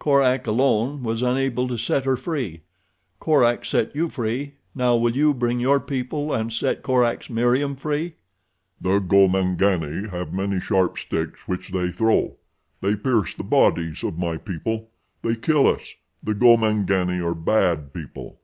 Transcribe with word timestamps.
Korak, 0.00 0.48
alone, 0.48 1.04
was 1.04 1.22
unable 1.22 1.68
to 1.68 1.76
set 1.78 2.06
her 2.06 2.16
free. 2.16 2.62
Korak 3.20 3.64
set 3.64 3.94
you 3.94 4.08
free. 4.08 4.54
Now 4.74 4.96
will 4.96 5.14
you 5.14 5.32
bring 5.32 5.60
your 5.60 5.78
people 5.78 6.32
and 6.32 6.52
set 6.52 6.82
Korak's 6.82 7.30
Meriem 7.30 7.76
free?" 7.76 8.16
"The 8.80 8.98
Gomangani 8.98 10.10
have 10.10 10.32
many 10.32 10.58
sharp 10.58 10.98
sticks 10.98 11.46
which 11.46 11.68
they 11.68 11.92
throw. 11.92 12.34
They 12.80 12.96
pierce 12.96 13.36
the 13.36 13.44
bodies 13.44 14.02
of 14.02 14.18
my 14.18 14.38
people. 14.38 14.90
They 15.22 15.36
kill 15.36 15.68
us. 15.68 15.94
The 16.20 16.34
gomangani 16.34 17.24
are 17.24 17.36
bad 17.36 17.92
people. 17.94 18.40